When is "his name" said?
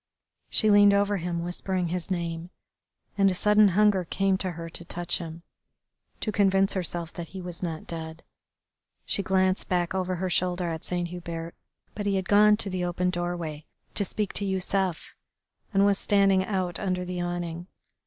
1.89-2.49